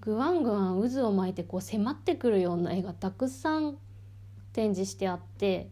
[0.00, 3.76] ぐわんぐわん渦を巻いてこう迫ってくるような絵がたくさん
[4.52, 5.68] 展示してあって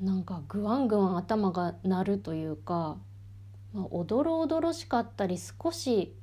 [0.00, 2.96] なんかぐわんぐわん頭が鳴るというか、
[3.74, 6.14] まあ、おどろおどろしかったり少し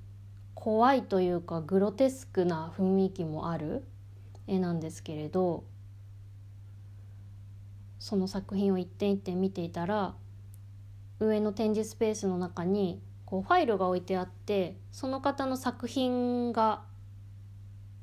[0.68, 3.86] 怖いというかグロテスクな雰囲気もある
[4.48, 5.64] 絵なんですけれど
[8.00, 10.14] その作品を一点一点見ていたら
[11.22, 16.82] 上の展示スペースの中にこうファイルが置いてあってその方の作品が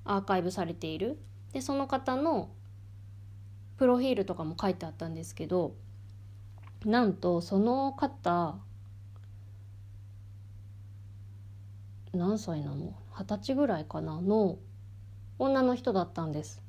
[0.06, 1.18] アーカイブされている。
[1.52, 2.48] でその方の
[3.76, 5.74] プロフィールとかも書いてあったんですけど
[6.86, 8.56] なんとその方
[12.14, 12.94] 何歳なの？
[13.16, 14.20] 二十歳ぐらいかな？
[14.20, 14.58] の
[15.38, 16.62] 女の人だったんです。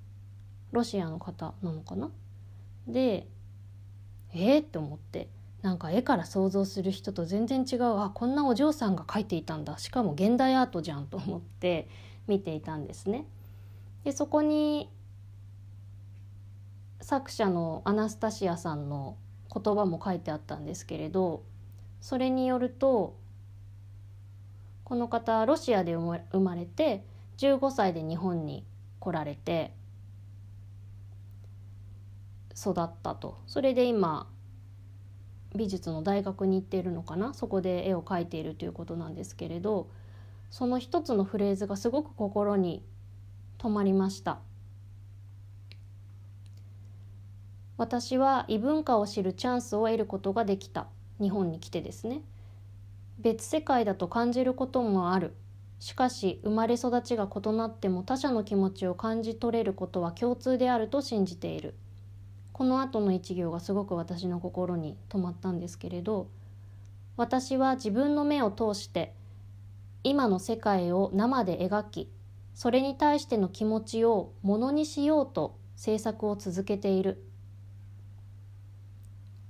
[0.72, 2.12] ロシアの方なのかな？
[2.88, 3.28] で
[4.34, 5.30] えー、って思って
[5.62, 8.00] なんか絵から想像する人と全然違う。
[8.00, 9.78] あこんなお嬢さんが描いていたんだ。
[9.78, 11.88] しかも現代アートじゃんと思って
[12.28, 13.26] 見ていたんですね。
[14.04, 14.90] でそこに
[17.02, 19.18] 作者のアナスタシアさんの
[19.54, 21.44] 言葉も書いてあったんですけれど
[22.02, 23.16] それによると
[24.86, 27.04] この方ロシアで生まれて
[27.40, 28.66] 15歳で日本に
[29.00, 29.74] 来られて
[32.56, 33.40] 育ったと。
[33.48, 34.30] それで今
[35.56, 37.34] 美術の大学に行っているのかな？
[37.34, 39.90] そこで絵を描いているということなんですけれど
[40.52, 42.86] その一つのフレーズがすごく心に
[43.58, 44.40] 留まりました。
[47.78, 50.88] 私は異文化を知るチャンスを得ることができた。
[51.20, 52.22] 日本に来てですね。
[53.20, 55.36] 別世界だと感じることもある。
[55.80, 61.76] しかし生まれ育ちが異なっても他者の気持ちを感じ取れることは共通であると信じている。
[62.56, 66.30] この後の一行がすごく私の心に留まったんですけれど
[67.18, 69.14] 私は自分の目を通して
[70.06, 72.10] 今の世界を生で描き
[72.54, 77.26] それに対しての気持ちをものにしようと制作を続けている。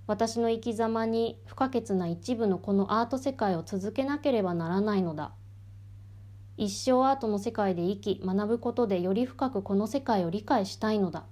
[0.08, 5.32] 私の生き様に不可欠な一部のこのアート世界を続けなければならないのだ。
[6.58, 11.26] 一生アートの世界で生き学ぶことでより深くこの世界を理解したいのだ。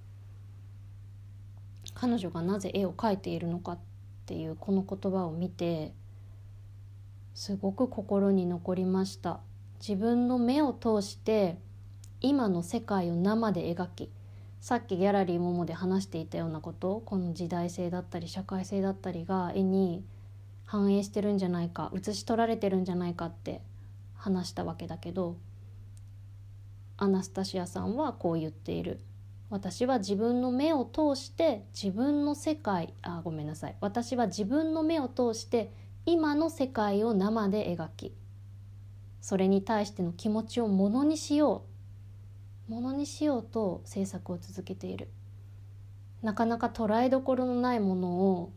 [1.93, 3.79] 彼女がなぜ絵を描いているのかっ
[4.25, 5.93] ていうこの言葉を見て
[7.35, 9.39] すごく心に残りました。
[9.79, 11.59] 自分の目を通して
[12.21, 14.09] 今の世界を生で描き
[14.63, 20.05] さっきギャラリーモモで話していたようなことこの時代性だったり社会性だったりが絵に
[20.63, 23.61] 反映してるんじゃないか写し取られてるんじゃないかって
[24.15, 25.35] 話したわけだけど
[26.95, 29.01] アナスタシアさんはこう言っている。
[29.49, 33.75] 私は自分の目を通して自分の世界あごめんなさい。
[33.81, 35.73] 私は自分の目を通して
[36.05, 38.15] 今の世界を生で描き
[39.19, 41.72] それに対しての気持ちをものにしよう
[42.67, 45.09] ものにしようと制作を続けている。
[46.21, 48.53] なかなか捉えどころのないものを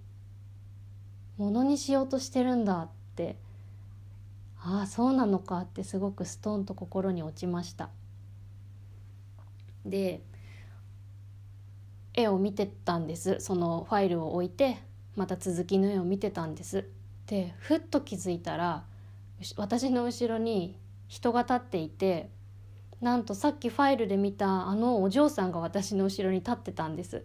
[1.36, 3.36] ものにしようとしてるんだって
[4.58, 7.90] ああそうなのかってすごくストンと心に落ちました。
[9.84, 10.22] で
[12.14, 13.40] 絵を見てたんです。
[13.40, 14.78] そのファイルを置いて
[15.16, 16.88] また続きの絵を見てたんです。
[17.26, 18.84] でふっと気づいたら
[19.56, 20.78] 私の後ろに
[21.08, 22.30] 人が立っていて
[23.00, 27.24] なんとさっきファイルで見たあのお嬢さんが私の後ろに立ってたんです。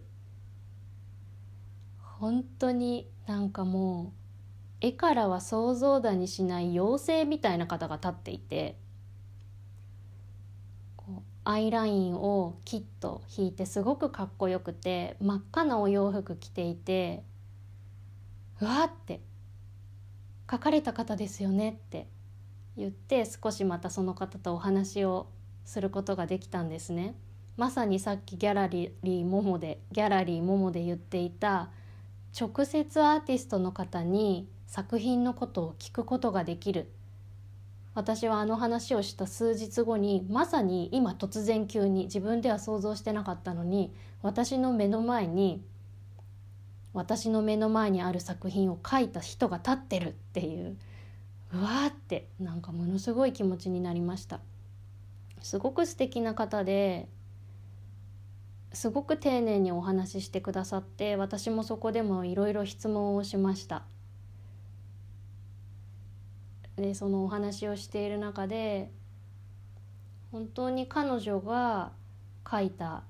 [1.98, 4.22] 本当になんかもう
[4.80, 8.76] 絵からは想像だにしない妖精みたいな方が立っていて
[11.44, 17.24] アイラインをキッと引いてすごくかっこよくて真っ赤なお洋服着ていて
[18.60, 19.20] うわって
[20.48, 22.06] 書かれた方ですよねって
[22.76, 25.26] 言って少しまたその方とお話を
[25.64, 27.14] することができたんですね。
[27.56, 31.70] まさにさっきギャラリーモモでギャラリーモモで言っていた
[32.38, 36.88] 直接アーティストの方に作品のことを聞くことができる
[37.94, 43.92] 私はあの話をした数日後にまさに今突然急に自分では想像してなかったのに
[44.22, 45.62] 私の目の前に
[46.94, 50.78] 私の目の前にある作品を描いた人が立ってるっていう
[51.52, 54.40] うわーってなんかものすごい気持ちになりました
[55.42, 57.08] すごく素敵な方で
[58.72, 63.82] すごく丁寧にお話ししてくださって私もそこでもいろいろ質問をしました。
[66.76, 68.90] でそのお話をしている中で
[70.30, 71.92] 本当に彼女が
[72.44, 73.02] 描いた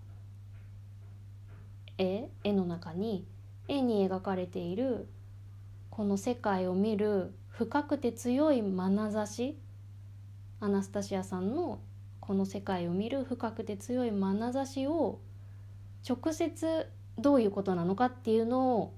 [1.96, 3.24] 絵絵の中に
[3.68, 5.06] 絵に描かれている
[5.90, 9.56] この世界を見る深くて強い眼差し
[10.58, 11.78] アナスタシアさんの
[12.22, 15.18] この世界を見る深くて強い眼差しを
[16.08, 18.94] 直接どういうことなのかっていうのを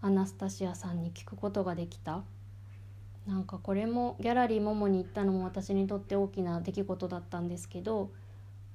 [0.00, 2.22] アナスタシアさんに聞くことができた
[3.26, 8.12] なんかこれもギャラリーももに行ったのも私にとって大きな出来事だったんですけど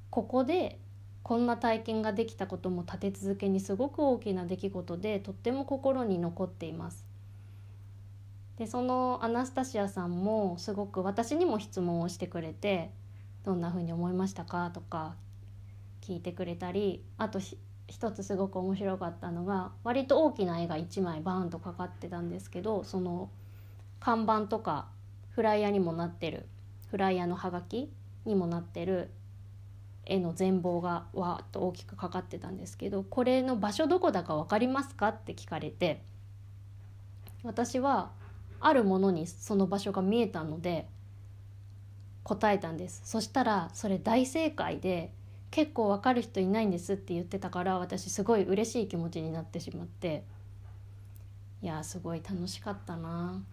[0.10, 0.78] ここで
[1.24, 7.06] こんな体験ができたことも立て続けにすごく大きな出来事でとっても心に残っています。
[8.58, 12.92] でそのアナスタシアさんもすごく私にも質問をしてくれて
[13.44, 15.16] 「どんな風に思いましたか?」とか
[16.02, 17.40] 聞いてくれたりあと
[17.88, 23.30] 一つすごく面白かったのが割と大きな絵が1枚バーンとかかってたんですけどその
[24.00, 24.90] 看板とか
[25.32, 26.48] フライヤーにもなってる
[26.90, 27.92] フライヤーのハガキ
[28.26, 29.12] にもなってる
[30.06, 35.10] 絵の全貌がわーっと大きくかかってたんですけどこれの場所どこだか分かりますか？
[35.10, 36.04] って聞かれて
[37.44, 38.12] 私は
[38.60, 40.90] あるものにその場所が見えたので
[42.24, 43.02] 答えたんです。
[43.06, 45.12] そしたらそれ大正解で
[45.52, 50.24] 結構分かる人いないんですって言ってたから私すごい嬉しい気持ちになってしまって
[51.62, 53.44] いやすごい楽しかったな。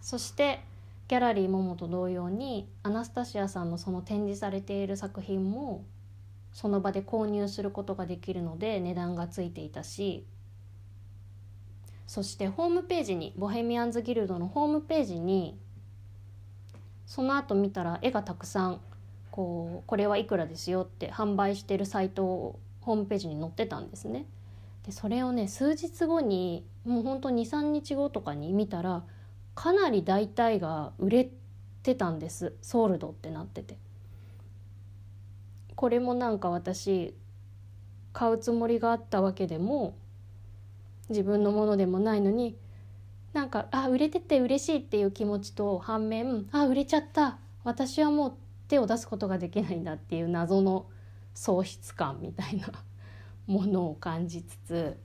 [0.00, 0.60] そして
[1.08, 5.84] ギャラリーモモと同様にアナスタシアさんのその展示されている作品も
[6.52, 10.26] その場で購入することができるので値段がついていたし
[12.06, 15.58] そしてホームページにボヘミアンズギルドのホームページに
[17.06, 18.80] その後見たら絵がたくさん
[19.30, 24.26] こうこれはいくらですよって販売してるサイトをホームページに載ってたんですね。
[24.84, 29.04] でそれをね数日後にもうほんと23日後とかに見たら
[29.54, 31.30] かなり大体が売れ
[31.82, 33.78] てたんですソールドってなってて。
[35.74, 37.14] これもなんか私
[38.12, 39.96] 買うつもりがあったわけでも
[41.08, 42.56] 自分のものでもないのに
[43.32, 47.38] なんかあ売れてて嬉しいっていう気持ちと反面あ売れちゃった。
[47.64, 48.34] 私はもう
[48.68, 50.86] 手を出すことができないんだっていう謎の
[51.34, 52.72] 喪失感みたいな
[53.46, 54.98] ものを感じつつ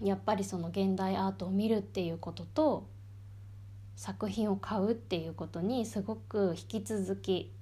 [0.00, 2.86] やっぱりその現代アートを見るっていうことと
[3.96, 7.52] 作品を買うっていうことにすごく引き続き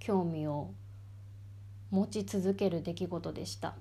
[0.00, 0.72] 興味を
[1.90, 3.76] 持ち続ける出来事でした。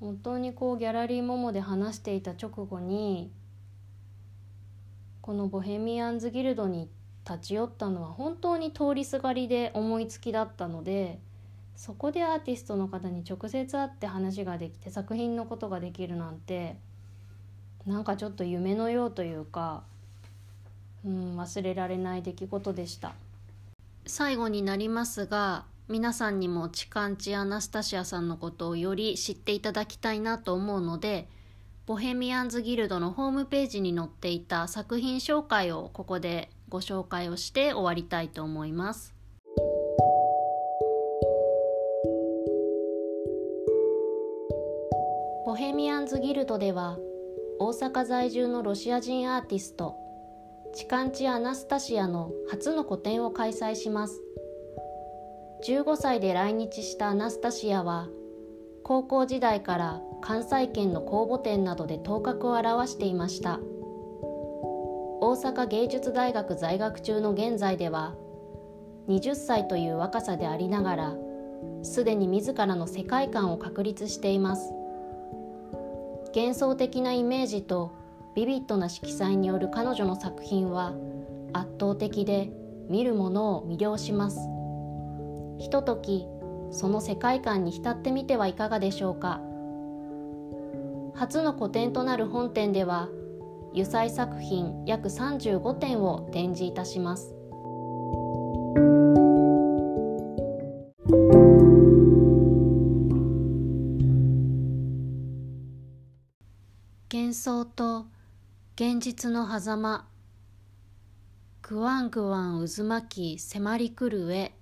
[0.00, 3.32] 本当にこうギャラリーモモで話していた直後に
[5.20, 6.88] この「ボヘミアンズ・ギルド」に
[7.28, 11.18] 立ち寄ったのは本当に通りすがりで思いつきだったので
[11.76, 16.76] そこでアーティストの方に直接会って話ができて作品のことができるなんて
[17.86, 19.82] なんかちょっと夢のようというか、
[21.04, 23.14] うん、忘れられない出来事でした。
[24.06, 31.28] 最後になりますが皆さんにもチカンチアナスタシアさんのことをより知っていただきたいなと思うので
[31.86, 39.14] ボヘミアンズギルドのホームページに載っていた作品紹介をここでご紹介をして終わりたいと思います。
[45.46, 46.98] ボヘミアンズギルドでは
[47.58, 49.96] 大阪在住のロシア人アーティスト
[50.74, 54.20] チカンチ・アナスタシアの初の個展を開催します
[55.66, 58.08] 15歳で来日したアナスタシアは
[58.84, 63.58] 高校時代から関西圏の公募展などで頭角を現していました。
[65.20, 68.14] 大阪芸術大学在学中の現在では
[69.08, 71.16] 20歳という若さでありながら
[71.82, 74.72] すでに自らの世界観を確立しています。
[76.34, 77.90] 幻想的なイメージと
[78.36, 80.94] ビビッドな色彩による彼女の作品は
[81.52, 82.52] 圧倒的で
[82.88, 84.38] 見る者を魅了します。
[85.58, 86.26] ひととき
[86.70, 89.40] その世界観に浸ってみてはいかがでしょうか。
[91.14, 93.08] 初の個展となる本展では
[93.72, 97.34] 油彩作品約35点を展示いたします。
[107.12, 108.06] 幻想と
[108.74, 110.06] 現実の狭間。
[111.62, 114.57] ぐわんぐわん渦巻き迫り来る絵。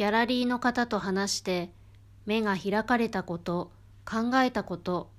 [0.00, 1.70] ギャラリーの方と話して
[2.24, 3.70] 目が開かれたこと
[4.06, 5.10] 考えたこと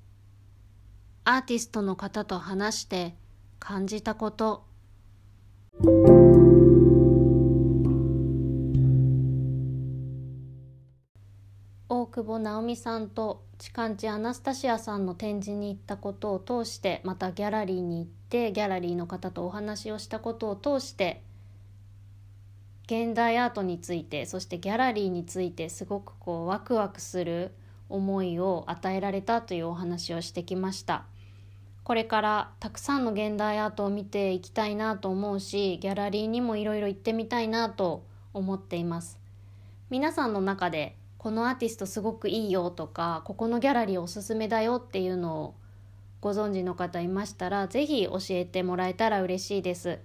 [1.24, 3.14] アーティストの方と話して
[3.60, 4.66] 感じたこと。
[11.88, 21.22] 大久保直美さんとチカンチアナスタシアさんの展示に行ったことを通してまたギャラリーに行ってギャラリーの方とお話をしたことを通して
[22.92, 27.54] 現代アートについてそしてギャラリーについてすごくこうワクワクする
[27.88, 31.06] 思いを与えられたというお話をしてきました。
[31.86, 39.18] これからたくさんの現代アートを見ていきたいなと思うしギャラリーにもいろいろ行ってみたいなと思っています。
[39.90, 45.56] 皆さんの中でこのアーティストすごくいいよとかここのギャラリーおすすめだよっていうのを
[46.20, 50.00] ご存知の方いましたら是非教えてもらえたら嬉しいです。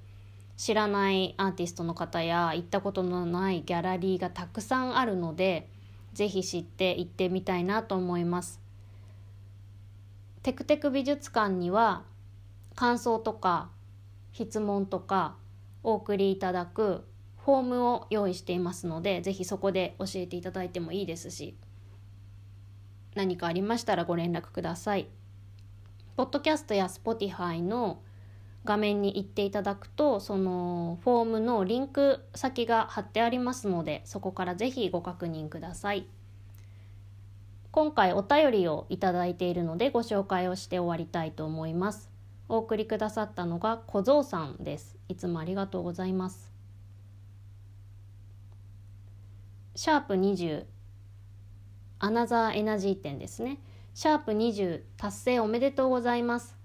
[0.56, 5.68] 知らないアーティストの方や行ったことのないギャラリーがたくさんあるので
[6.14, 8.60] ぜひ知って行ってみたいなと思います。
[10.42, 12.04] テクテク美術館には
[12.74, 13.68] 感想とか
[14.32, 15.36] 質問とか
[15.82, 17.04] お送りいただく
[17.44, 21.56] フォームを用意していますのでぜひそこで教えていただいてもいいですし
[23.14, 25.08] 何かありましたらご連絡ください。
[26.16, 28.00] ポッドキャストや Spotify の
[28.66, 36.06] 画面に行っていただくとそのフォームのリンク先が貼ってありますのでそこからぜひご確認ください。
[37.70, 42.10] 今回お便りをいただいているのでご紹介をして終わりたいと思います。
[42.48, 44.96] お送りくださったのが小僧さんです。
[45.08, 46.52] いつもありがとうございます。
[49.74, 50.64] シャープ20
[51.98, 53.58] アナザーエナジー展ですね。
[53.94, 56.55] シャープ20達成おめでとうございます。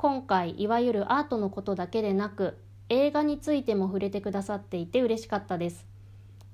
[0.00, 2.56] 今回いわゆるアートのことだけでなく
[2.88, 5.86] 映画についても触れてくださっていて嬉しかったです。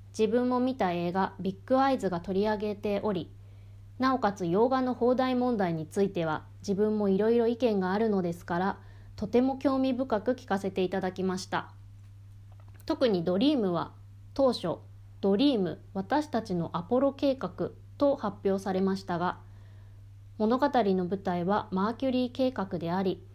[0.09, 3.31] 自分も見た映画ビッグアイズが取り上げており
[3.99, 8.79] なおかつ洋画の放題問題については自分もいろいろ意見があるのですから
[9.15, 11.69] とても興味深く聞かせていただきました。
[12.85, 13.93] 特にドリームは
[14.33, 14.79] 当初
[15.21, 19.37] ドリーム私たちのアポロ計画と発表されましたが
[20.37, 23.25] 物語の舞台はマーキュリー計画であり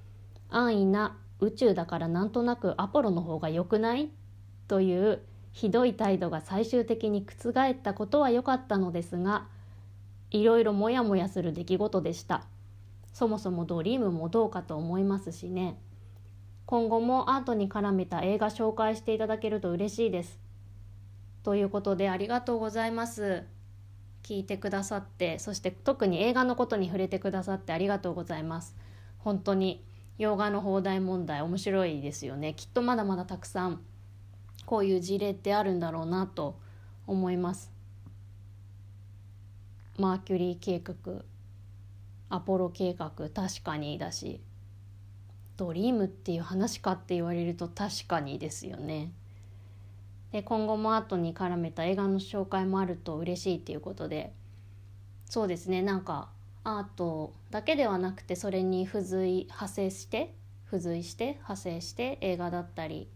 [0.56, 4.10] 安易な宇宙だからなんとなくアポロの方が良くない
[4.68, 5.22] という
[5.52, 9.48] ひどい態度が最終的に覆ったことは良かったのですが
[10.30, 12.44] いろいろモヤモヤする出来事でした。
[13.12, 15.78] そもそもドリームもどうかと思いますしね。
[16.64, 20.38] 今後もアートに絡めた映画紹介していただけると嬉しいです。
[21.42, 23.44] ということでありがとうございます。
[24.22, 28.74] 聞いてくださってそして特に映画のことに触れてくださってありがとうございます。
[29.18, 29.84] 本当に
[30.22, 32.54] 洋画の放題問題面白いですよね。
[32.54, 33.80] きっとまだまだたくさん
[34.66, 36.56] こういう事例ってあるんだろうなと
[37.08, 37.72] 思います。
[39.98, 41.24] マーキュリー計画
[42.30, 44.40] アポロ計画確かにだし
[45.56, 49.10] ドリームっていう話かって言われると確かにですよね。
[50.30, 54.32] で今後も後に絡めた映画の紹介もあると嬉しいっていうことで
[55.26, 55.82] そうですね。
[55.82, 56.28] なんか
[56.64, 60.34] アートだけではなくてそれに付随派生して
[60.66, 63.08] 付随して派生して映画だったり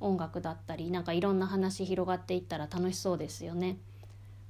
[0.00, 3.76] 音楽だったりなんかいろんな話広がっていったら楽しそうですよね。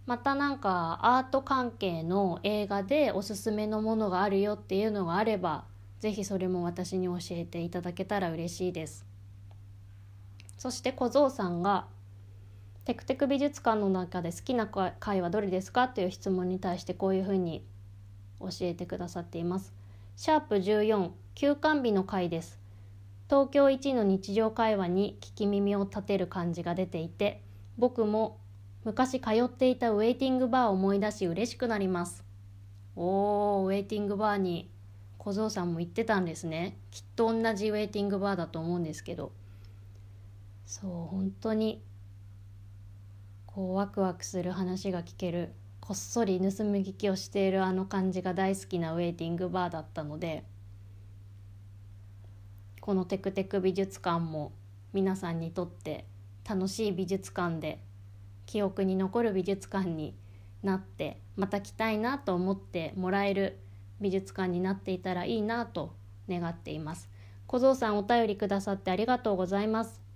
[0.07, 5.65] またなんかアート関係の映画でおすすめのものがあるよっていうのがあれば
[6.01, 9.05] 是非それも私に教えていただけたら嬉しいです。
[10.57, 11.87] そして小僧さんが
[12.85, 15.89] テクテク美術館の中で好きな回はどれですか？
[15.89, 17.65] という質問に対してこういうふうに
[18.41, 19.73] 教えてくださっています。
[20.17, 22.59] シャープ14休館日の回です。
[23.29, 27.41] 東京一の日常会話に聞き耳を立てる感じが出ていて
[27.79, 28.39] 僕も
[28.83, 32.25] 昔通っていたウェイティングバーを思い出し嬉しくなります
[32.97, 34.69] おーウェイティングバーに
[35.17, 39.31] 小僧さんも行ってたんですねきっと同じウェイティングバーだと思うんですけど
[40.67, 41.81] そう本当に
[43.55, 50.45] こうワクワクする話が聞けるこっそり盗み聞きをしているあの感じが大好きなウェイティングバーだったので
[52.81, 54.53] このテクテク美術館も
[54.93, 56.07] 皆さんにとって
[56.49, 57.81] 楽しい美術館で
[58.47, 60.15] 記憶に残る美術館に
[60.63, 63.59] なってまた来たいなと思ってもらえる
[64.01, 65.93] 美術館になっていたらいいなと
[66.29, 67.11] 願っています。
[67.47, 70.10] 小僧さんお便りくださってありがとうございます。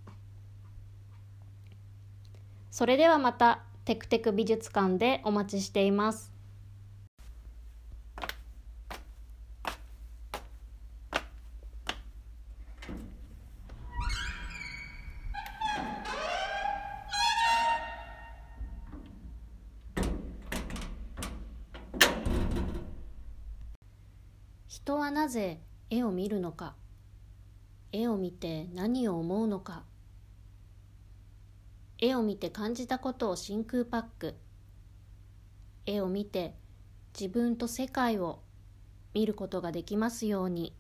[2.75, 6.33] それではまたテクテク美術館でお待ちしています。
[24.67, 25.61] 人はなぜ
[25.91, 26.75] 絵を見るのか。
[27.93, 29.85] 絵を見て何を思うのか。
[32.07, 34.35] 絵を見て感じたことを真空パック
[35.87, 36.55] 絵を見て
[37.19, 38.43] 自分と世界を
[39.15, 40.77] 見ることができますように。